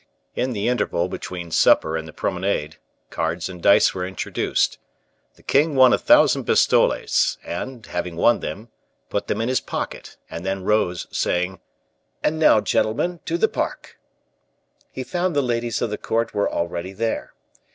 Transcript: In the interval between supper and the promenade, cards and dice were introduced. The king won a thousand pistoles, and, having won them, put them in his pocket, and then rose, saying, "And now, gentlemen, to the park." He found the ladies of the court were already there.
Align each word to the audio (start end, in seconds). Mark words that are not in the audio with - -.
In 0.35 0.53
the 0.53 0.67
interval 0.67 1.09
between 1.09 1.51
supper 1.51 1.95
and 1.95 2.07
the 2.07 2.11
promenade, 2.11 2.77
cards 3.11 3.47
and 3.47 3.61
dice 3.61 3.93
were 3.93 4.03
introduced. 4.03 4.79
The 5.35 5.43
king 5.43 5.75
won 5.75 5.93
a 5.93 5.99
thousand 5.99 6.45
pistoles, 6.45 7.37
and, 7.45 7.85
having 7.85 8.15
won 8.15 8.39
them, 8.39 8.69
put 9.11 9.27
them 9.27 9.41
in 9.41 9.47
his 9.47 9.61
pocket, 9.61 10.17
and 10.27 10.43
then 10.43 10.63
rose, 10.63 11.05
saying, 11.11 11.59
"And 12.23 12.39
now, 12.39 12.61
gentlemen, 12.61 13.19
to 13.25 13.37
the 13.37 13.47
park." 13.47 13.99
He 14.91 15.03
found 15.03 15.35
the 15.35 15.43
ladies 15.43 15.83
of 15.83 15.91
the 15.91 15.99
court 15.99 16.33
were 16.33 16.49
already 16.51 16.93
there. 16.93 17.35